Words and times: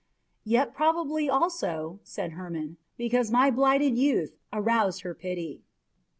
"Yet 0.45 0.73
probably 0.73 1.29
also," 1.29 1.99
said 2.01 2.31
Hermon, 2.31 2.77
"because 2.97 3.29
my 3.29 3.51
blighted 3.51 3.99
youth 3.99 4.35
aroused 4.51 5.01
her 5.01 5.13
pity." 5.13 5.61